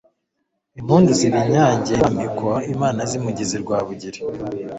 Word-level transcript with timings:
Impundu 0.79 1.09
ziba 1.19 1.39
inyange 1.47 1.89
i 1.93 1.97
RwamikoImana 1.99 3.01
zimugize 3.09 3.55
Rwabugiri 3.63 4.19